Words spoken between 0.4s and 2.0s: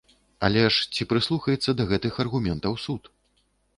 Але ж ці прыслухаецца да